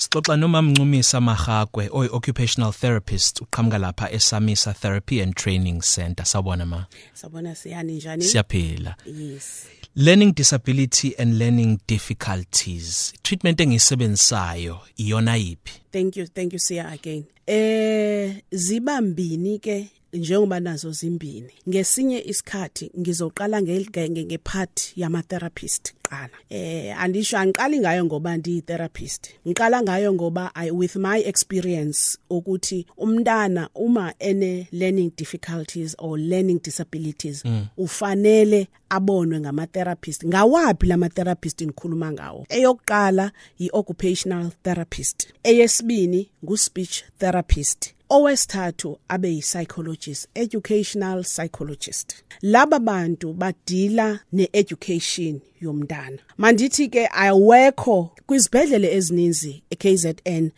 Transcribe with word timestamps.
Sixoxa 0.00 0.36
nomamncumisa 0.36 1.20
Mahagwe 1.20 1.88
oy 1.92 2.08
occupational 2.10 2.72
therapist 2.72 3.40
uqhamuka 3.40 3.78
lapha 3.78 4.10
eSamisa 4.10 4.72
Therapy 4.74 5.20
and 5.20 5.34
Training 5.36 5.82
Center. 5.82 6.24
Sawubona 6.24 6.66
ma. 6.66 6.86
Sabona 7.14 7.54
siyani 7.54 7.92
njani? 7.92 8.24
Siyaphila. 8.24 8.94
Yes. 9.04 9.66
Learning 9.94 10.32
disability 10.32 11.14
and 11.18 11.38
learning 11.38 11.80
difficulties. 11.86 13.12
Treatment 13.22 13.60
engisebenzisayo 13.60 14.80
iyona 14.96 15.36
yipi? 15.36 15.72
Thank 15.92 16.16
you, 16.16 16.26
thank 16.26 16.52
you 16.52 16.58
Siya 16.58 16.92
again. 16.92 17.24
Eh 17.46 18.36
zibambini 18.52 19.58
ke 19.58 19.90
njengoba 20.12 20.60
nazo 20.60 20.92
zimbini. 20.92 21.52
Ngesinye 21.68 22.22
isikhathi 22.26 22.90
ngizoqala 22.98 23.62
ngepart 23.62 24.92
yama 24.96 25.22
therapist 25.22 25.94
qala 26.10 26.36
eh 26.50 27.02
andisho 27.02 27.38
angiqali 27.38 27.80
ngayo 27.80 28.04
ngoba 28.04 28.36
ndi 28.36 28.62
therapist 28.62 29.30
ngiqala 29.46 29.82
ngayo 29.82 30.12
ngoba 30.12 30.50
I 30.54 30.70
with 30.70 30.96
my 30.96 31.18
experience 31.18 32.18
ukuthi 32.30 32.86
umntana 32.96 33.68
uma 33.74 34.14
ene 34.18 34.68
learning 34.72 35.12
difficulties 35.16 35.94
or 35.98 36.18
learning 36.18 36.60
disabilities 36.62 37.44
mm. 37.44 37.66
ufanele 37.76 38.68
abonwe 38.88 39.40
ngama 39.40 39.66
therapist 39.66 40.26
ngawapi 40.26 40.86
lama 40.86 41.08
therapist 41.08 41.62
ngikhuluma 41.62 42.12
ngawo? 42.12 42.46
Eyokuqala 42.48 43.32
yi 43.58 43.70
occupational 43.72 44.50
therapist. 44.62 45.28
Eyesibini 45.42 46.30
ngu 46.44 46.56
speech 46.56 47.04
therapist. 47.18 47.94
Owesithathu 48.10 48.98
abe 49.08 49.28
yi-psychologist 49.28 50.28
educational 50.34 51.22
psychologist. 51.22 52.24
Laba 52.42 52.78
bantu 52.78 53.32
badila 53.32 54.20
ne-education 54.32 55.40
yomntana. 55.60 56.18
Mandithi 56.38 56.88
ke 56.88 57.08
awekho 57.12 58.10
kwizibhedlele 58.26 58.94
ezininzi 58.94 59.62
eKZN 59.70 60.50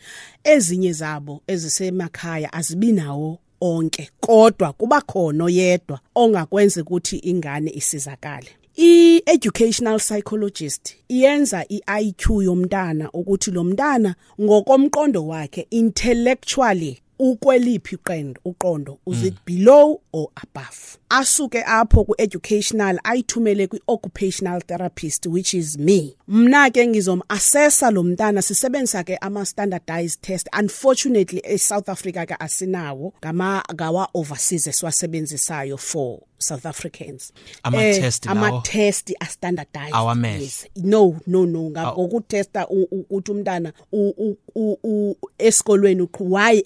ezinye 0.43 0.91
zabo 0.91 1.41
ezisemakhaya 1.47 2.53
azibinawo 2.53 3.39
onke 3.61 4.09
kodwa 4.19 4.73
kuba 4.73 5.01
khona 5.01 5.43
oyedwa 5.43 5.99
ongakwenza 6.15 6.81
ukuthi 6.81 7.17
ingane 7.17 7.71
isizakale. 7.71 8.49
I-educational 8.75 9.99
psychologist 9.99 10.95
iyenza 11.07 11.65
i-IQ 11.69 12.43
yomntana 12.43 13.11
ukuthi 13.11 13.51
lo 13.51 13.63
mntana 13.63 14.15
ngokomqondo 14.41 15.27
wakhe 15.27 15.67
intellectually 15.69 17.02
ukweliphi 17.31 17.95
iqondo 17.95 18.41
uqondo 18.45 18.99
is 19.07 19.23
it 19.23 19.33
below 19.45 20.01
or 20.11 20.27
above? 20.35 20.97
Asuke 21.09 21.63
apho 21.65 22.05
ku 22.05 22.15
educational 22.19 22.97
ayithumele 23.03 23.67
kwi 23.67 23.79
occupational 23.87 24.59
therapist 24.61 25.25
which 25.27 25.53
is 25.53 25.77
me. 25.77 26.15
Mna 26.27 26.69
ke 26.71 26.87
ngizom 26.87 27.21
assessa 27.29 27.91
lo 27.91 28.03
mntana 28.03 28.41
sisebenzisa 28.41 29.03
ke 29.05 29.17
ama 29.21 29.45
standardized 29.45 30.21
test. 30.21 30.47
Unfortunately 30.53 31.41
e 31.43 31.57
South 31.57 31.89
Africa 31.89 32.25
ka 32.27 32.39
asinawo 32.39 33.13
ngama 33.23 33.63
gawa 33.75 34.07
overseas 34.13 34.67
esiwasebenzisayo 34.67 35.77
for 35.79 36.19
South 36.39 36.65
Africans. 36.65 37.31
Ama 37.63 37.77
Eh, 37.83 38.01
test 38.01 38.27
ama 38.27 38.49
lawo? 38.49 38.61
test 38.63 39.13
are 39.21 39.29
standardized 39.29 39.93
Awamehlo. 39.93 40.65
no 40.83 41.15
no 41.27 41.45
no. 41.45 41.69
Ngokutesta 41.69 42.67
ukuthi 42.67 43.31
umntana 43.31 43.73
u- 43.91 44.13
u- 44.17 44.37
u- 44.55 44.77
u- 44.83 45.15
esikolweni 45.39 46.01
uqhu- 46.01 46.27
why 46.29 46.61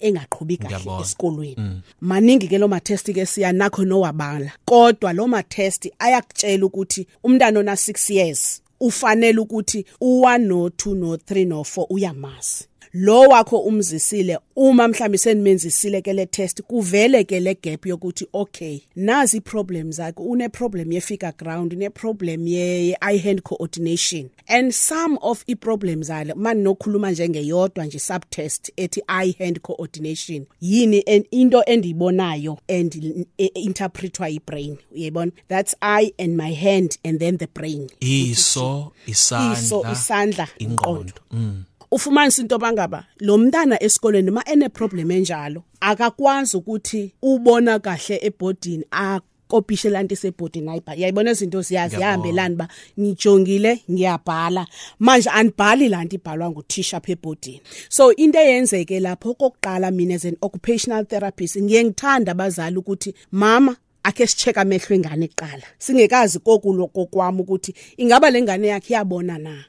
engaqhubi 0.54 0.56
kahle 0.56 0.78
Ngiyabona. 0.78 1.02
esikolweni. 1.02 1.82
Maningi 2.00 2.48
ke 2.48 2.58
lo 2.58 2.68
ma 2.68 2.80
test 2.80 3.12
ke 3.12 3.26
siya 3.26 3.52
nakho 3.52 3.84
nowabala. 3.84 4.52
Kodwa 4.66 5.12
lo 5.12 5.26
ma 5.26 5.42
test 5.42 5.88
ayakutshela 5.98 6.66
ukuthi 6.66 7.06
umntana 7.24 7.60
ona 7.60 7.72
6 7.72 8.14
years 8.14 8.62
ufanele 8.80 9.38
ukuthi 9.38 9.84
u1 10.00 10.38
no 10.38 10.68
2 10.68 10.94
no 10.94 11.16
3 11.16 11.46
no 11.46 11.60
4 11.60 11.86
uyamazi 11.90 12.64
lo 13.00 13.20
wakho 13.20 13.58
umzisile 13.58 14.38
uma 14.56 14.88
mhlambi 14.88 15.18
senimenzisile 15.18 16.02
ke 16.02 16.12
le 16.12 16.26
test 16.26 16.62
kuvele 16.62 17.24
ke 17.24 17.40
le 17.40 17.54
gap 17.62 17.86
yokuthi 17.86 18.26
okay 18.32 18.80
nazi 18.96 19.36
iproblems 19.36 19.96
zakhe 19.96 20.20
une 20.20 20.48
problem 20.48 20.92
ye 20.92 21.00
figure 21.00 21.32
ground 21.38 21.72
ne 21.72 21.90
problem 21.90 22.46
ye 22.46 22.96
eye 23.00 23.18
hand 23.18 23.42
coordination. 23.42 24.30
And 24.48 24.72
some 24.74 25.18
of 25.22 25.44
i 25.48 25.54
problems 25.54 26.10
ale 26.10 26.34
manje 26.34 26.62
nokhuluma 26.62 27.10
njengeyodwa 27.10 27.84
nje 27.86 27.98
subtest 27.98 28.72
ethi 28.76 29.02
eye 29.08 29.34
hand 29.38 29.60
coordination 29.60 30.46
yini 30.60 31.02
en- 31.06 31.24
into 31.30 31.62
endiyibonayo 31.66 32.58
and 32.68 32.94
i- 33.38 33.44
interpretwa 33.54 34.28
ibrain 34.30 34.76
uyayibona? 34.94 35.32
That's 35.48 35.74
eye 35.82 36.12
and 36.18 36.36
my 36.36 36.54
hand 36.54 36.98
and 37.04 37.20
then 37.20 37.38
the 37.38 37.46
brain. 37.46 37.90
Iso 38.00 38.92
iso 39.06 39.52
isandla 39.52 39.92
isandla 39.92 40.48
ingqondo. 40.58 41.12
Mm. 41.30 41.64
Ufumanisa 41.90 42.42
into 42.42 42.58
bangaba 42.58 43.04
lo 43.20 43.38
mntana 43.38 43.82
esikoleni 43.82 44.30
ma 44.30 44.42
ene 44.46 44.68
problem 44.68 45.10
enjalo 45.10 45.62
akakwazi 45.80 46.56
ukuthi 46.56 47.12
ubona 47.22 47.78
kahle 47.78 48.20
ebhodini 48.22 48.84
akopishe 48.90 49.90
lanto 49.90 50.14
isebhodini 50.14 50.70
ayibhala 50.70 51.00
yayibona 51.00 51.30
izinto 51.30 51.62
ziyazihambelana 51.62 52.56
ba 52.56 52.68
ngijongile 53.00 53.82
ngiyabhala. 53.90 54.66
Manje 54.98 55.30
anibhali 55.30 55.88
lanto 55.88 56.16
ibhalwa 56.16 56.50
nguthisha 56.50 56.96
apha 56.96 57.12
ebhodini. 57.12 57.60
So 57.88 58.12
into 58.12 58.38
eyenzeke 58.38 59.00
lapho 59.00 59.34
kokuqala 59.34 59.90
mina 59.90 60.14
as 60.14 60.24
an 60.24 60.36
occupational 60.42 61.04
therapist 61.04 61.56
ngiye 61.56 61.84
ngithanda 61.84 62.32
abazali 62.32 62.76
ukuthi 62.76 63.14
mama 63.32 63.76
ake 64.02 64.26
sicheka 64.26 64.60
amehlo 64.60 64.96
engane 64.96 65.28
kuqala. 65.28 65.66
Singekazi 65.78 66.38
kokulo 66.38 66.86
kokwami 66.86 67.40
ukuthi 67.40 67.74
ingaba 67.96 68.30
lengane 68.30 68.68
yakhe 68.68 68.94
iyabona 68.94 69.38
na? 69.38 69.64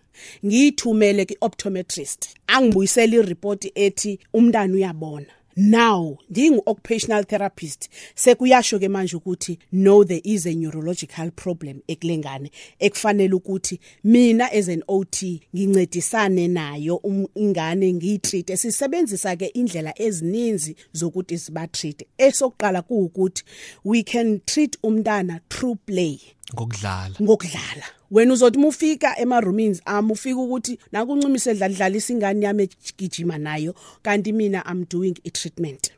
Ngiyithumele 0.45 1.25
ki-optometrist. 1.25 2.29
Angibuyisela 2.47 3.15
ireport 3.15 3.71
ethi 3.75 4.19
umntana 4.33 4.73
uyabona. 4.73 5.39
Now 5.61 6.17
ndingu 6.29 6.61
occupational 6.65 7.25
therapist. 7.25 7.89
Sekuyasho 8.15 8.79
ke 8.79 8.89
manje 8.89 9.15
ukuthi 9.17 9.57
no 9.71 10.03
there 10.05 10.21
is 10.23 10.45
a 10.45 10.53
neurological 10.53 11.31
problem 11.31 11.81
ekulengane 11.87 12.49
ekufanele 12.79 13.33
ukuthi 13.33 13.79
mina 14.03 14.49
as 14.53 14.69
an 14.69 14.83
OT 14.87 15.41
ngincedisane 15.53 16.47
nayo 16.47 16.95
um- 17.03 17.27
ingane 17.35 17.93
ngiyitreat 17.93 18.55
sisebenzisa 18.55 19.35
ke 19.35 19.47
indlela 19.47 19.93
ezininzi 20.01 20.75
zokuthi 20.93 21.37
sibatreat 21.37 22.03
esokuqala 22.17 22.81
kuukuthi 22.81 23.43
we 23.83 24.03
can 24.03 24.39
treat 24.45 24.77
umntana 24.81 25.41
through 25.49 25.77
play. 25.85 26.21
Ngokudlala. 26.53 27.15
Ngokudlala. 27.21 27.98
Wena 28.11 28.33
uzothi 28.33 28.59
mufika 28.59 29.19
ema 29.19 29.41
roomings 29.41 29.81
am 29.85 30.11
ufika 30.11 30.39
ukuthi 30.39 30.79
nakuncumise 30.91 31.53
dlala 31.53 31.75
dlalisa 31.75 32.13
ingane 32.13 32.45
yami 32.45 32.63
egijima 32.63 33.37
nayo 33.37 33.75
kanti 34.01 34.33
mina 34.33 34.63
i'm 34.71 34.85
doing 34.89 35.15
i 35.23 35.31
treatment. 35.31 35.91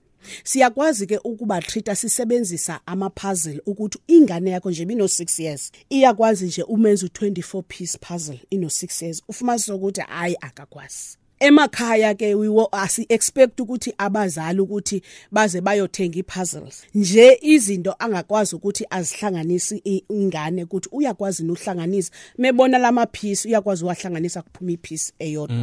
Siyakwazi 0.43 1.07
ke 1.07 1.17
ukuba 1.23 1.61
treata 1.61 1.95
sisebenzisa 1.95 2.79
ama 2.85 3.09
puzzle 3.09 3.61
ukuthi 3.65 3.99
ingane 4.07 4.51
yakho 4.51 4.71
nje 4.71 4.85
bino 4.85 5.05
6 5.05 5.43
years. 5.43 5.71
Iyakwazi 5.89 6.45
nje 6.45 6.63
umenza 6.63 7.07
u24 7.07 7.61
piece 7.61 7.97
puzzle 7.97 8.39
ino 8.49 8.67
6 8.67 9.05
years. 9.05 9.23
Ufumanisa 9.27 9.75
ukuthi 9.75 10.01
hayi 10.01 10.35
akakwazi. 10.41 11.20
Emakhaya 11.41 12.13
ke 12.15 12.35
we 12.35 12.47
wo- 12.47 12.69
asi 12.71 13.05
expect 13.09 13.59
ukuthi 13.59 13.93
abazali 13.97 14.59
ukuthi 14.61 15.01
baze 15.31 15.61
bayothenga 15.61 16.19
ipuzzles. 16.19 16.83
Nje 16.95 17.37
izinto 17.41 17.95
angakwazi 17.99 18.55
ukuthi 18.55 18.85
azihlanganise 18.89 19.81
i- 19.85 20.03
ingane 20.09 20.63
ukuthi 20.63 20.89
uyakwazi 20.91 21.43
nohlanganisa 21.43 22.11
mebona 22.37 22.77
lama 22.77 23.05
piece 23.05 23.47
uyakwazi 23.47 23.83
uwahlanganisa 23.83 24.41
kuphuma 24.41 24.71
ipiece 24.71 25.13
eyodwa. 25.19 25.57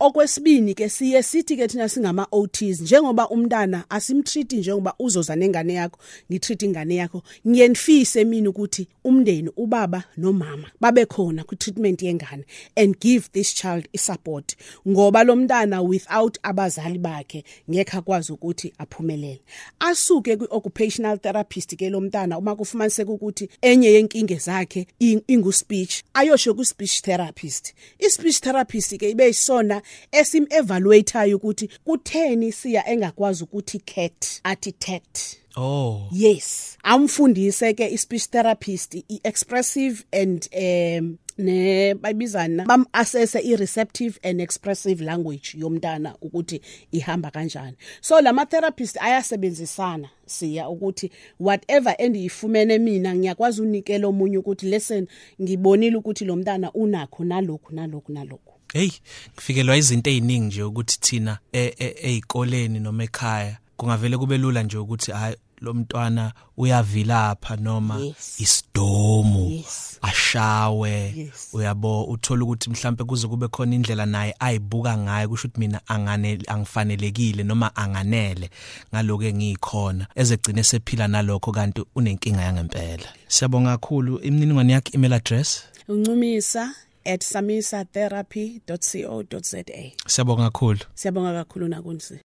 Okwesibini 0.00 0.74
ke 0.74 0.88
siye 0.88 1.22
sithi 1.22 1.56
ke 1.56 1.68
thina 1.68 1.88
singama 1.88 2.26
OTs 2.32 2.80
njengoba 2.80 3.28
umntana 3.28 3.84
asimtreat 3.90 4.52
njengoba 4.52 4.94
uzoza 4.98 5.36
nengane 5.36 5.74
yakho 5.74 5.98
ngitreat 6.30 6.62
ingane 6.62 6.94
yakho 6.96 7.22
ngiyenifise 7.48 8.24
mina 8.24 8.50
ukuthi 8.50 8.88
umndeni 9.04 9.50
ubaba 9.56 10.04
nomama 10.16 10.70
babe 10.80 11.06
khona 11.06 11.44
ku 11.44 11.56
treatment 11.56 12.02
yengane 12.02 12.44
and 12.76 12.98
give 13.00 13.28
this 13.32 13.54
child 13.54 13.88
isupport 13.92 14.56
ngoba 14.88 15.15
lo 15.24 15.36
mntana 15.36 15.82
without 15.82 16.38
abazali 16.42 16.98
bakhe 16.98 17.44
ngeke 17.70 17.96
akwazi 17.96 18.32
ukuthi 18.32 18.72
aphumelele. 18.78 19.40
Asuke 19.80 20.36
kwi 20.36 20.46
occupational 20.50 21.18
therapist 21.18 21.76
ke 21.76 21.90
lo 21.90 22.00
mntana 22.00 22.38
uma 22.38 22.56
kufumaniseka 22.56 23.12
ukuthi 23.12 23.48
enye 23.62 23.88
yenkinge 23.92 24.36
zakhe 24.36 24.86
i- 25.00 25.22
ingu 25.28 25.52
speech 25.52 26.02
ayosho 26.14 26.54
ku 26.54 26.64
speech 26.64 27.02
therapist. 27.02 27.74
I 28.00 28.08
speech 28.10 28.40
therapist 28.40 28.96
ke 28.98 29.10
ibe 29.10 29.28
isona 29.28 29.82
esim 30.12 30.46
evaluateayo 30.50 31.36
ukuthi 31.36 31.68
kutheni 31.84 32.52
siya 32.52 32.88
engakwazi 32.88 33.44
ukuthi 33.44 33.78
cat 33.78 34.40
athi 34.44 34.72
tat 34.72 35.36
oh. 35.56 36.08
Yes. 36.12 36.76
Amfundise 36.82 37.74
ke 37.74 37.84
i-speech 37.92 38.28
therapist 38.30 38.94
i-expressive 38.94 40.04
and 40.12 40.48
um 40.54 41.18
ne 41.38 41.94
bayibizana 41.94 42.64
bam 42.64 42.86
assess 42.92 43.34
i-receptive 43.34 44.18
and 44.22 44.40
expressive 44.40 45.04
language 45.04 45.54
yomntana 45.54 46.14
ukuthi 46.20 46.60
ihamba 46.92 47.30
kanjani. 47.30 47.76
So 48.00 48.20
lama 48.20 48.46
therapist 48.46 48.96
ayasebenzisana 48.96 50.08
siya 50.26 50.68
ukuthi 50.68 51.10
whatever 51.40 51.94
endiyifumene 51.98 52.78
mina 52.78 53.14
ngiyakwazi 53.14 53.62
unikela 53.62 54.08
omunye 54.08 54.38
ukuthi 54.38 54.66
listen 54.66 55.06
ngibonile 55.42 55.96
ukuthi 55.96 56.24
lo 56.24 56.36
mntana 56.36 56.72
unakho 56.72 57.24
nalokhu 57.24 57.74
nalokhu 57.74 58.12
nalokhu. 58.12 58.52
Hey 58.72 58.90
ngifikelwa 59.34 59.76
izinto 59.76 60.10
eziningi 60.10 60.46
nje 60.46 60.62
ukuthi 60.62 60.98
thina 61.00 61.38
ezikoleni 61.52 62.80
noma 62.80 63.04
ekhaya 63.04 63.58
kungavele 63.76 64.18
kube 64.18 64.38
lula 64.38 64.62
nje 64.62 64.76
ukuthi 64.78 65.10
hayi 65.12 65.36
lo 65.60 65.74
mntwana 65.74 66.32
uyavilapha 66.56 67.56
noma 67.56 67.98
Yes. 68.00 68.40
isidomu 68.40 69.50
Yes. 69.50 69.98
ashawe. 70.02 71.14
Yes. 71.16 71.48
uyabo 71.52 72.04
uthola 72.04 72.44
ukuthi 72.44 72.70
mhlambe 72.70 73.04
kuze 73.04 73.28
kube 73.28 73.48
khona 73.48 73.74
indlela 73.74 74.06
naye 74.06 74.34
ayibuka 74.38 74.98
ngayo 74.98 75.28
kusho 75.28 75.48
ukuthi 75.48 75.60
mina 75.60 75.80
angane 75.86 76.38
angifanelekile 76.46 77.42
noma 77.42 77.76
anganele 77.76 78.50
ngaloku 78.94 79.24
engikhona 79.24 80.06
ezegcine 80.14 80.62
sephila 80.62 81.08
nalokho 81.08 81.52
kanti 81.52 81.84
unenkinga 81.94 82.42
yangempela. 82.42 83.04
Siyabonga 83.28 83.70
kakhulu. 83.78 84.18
Imininingwane 84.18 84.72
yakhe 84.72 84.90
email 84.94 85.12
address? 85.12 85.62
Uncumisa 85.88 86.74
@samisatherapy.co.za 87.20 89.64
siyabonga 90.06 90.44
kakhulu. 90.50 90.78
Siyabonga 90.94 91.32
kakhulu 91.32 91.68
nakunzi 91.68 92.20